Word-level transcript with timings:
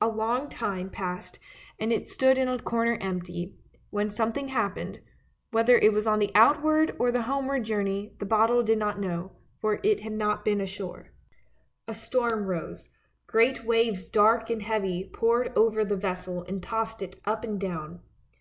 A 0.00 0.08
long 0.08 0.48
time 0.48 0.90
passed 0.90 1.38
and 1.78 1.92
it 1.92 2.08
stood 2.08 2.36
in 2.36 2.48
a 2.48 2.58
corner 2.58 2.98
empty, 3.00 3.54
when 3.90 4.10
something 4.10 4.48
happened— 4.48 4.98
whether 5.52 5.78
it 5.78 5.92
was 5.92 6.04
on 6.04 6.18
the 6.18 6.32
outward 6.34 6.96
or 6.98 7.12
the 7.12 7.22
homeward 7.22 7.62
journey, 7.64 8.12
the 8.18 8.26
bottle 8.26 8.64
did 8.64 8.78
not 8.78 8.98
know, 8.98 9.36
for 9.60 9.78
it 9.84 10.00
had 10.00 10.14
not 10.14 10.44
been 10.44 10.60
ashore. 10.60 11.12
A 11.86 11.94
storm 11.94 12.46
rose, 12.48 12.88
great 13.28 13.64
waves 13.64 14.08
dark 14.08 14.50
and 14.50 14.62
heavy 14.62 15.08
poured 15.14 15.56
over 15.56 15.84
the 15.84 15.94
vessel 15.96 16.42
and 16.48 16.60
tossed 16.60 17.00
it 17.00 17.20
up 17.24 17.44
and 17.44 17.60
down. 17.60 18.00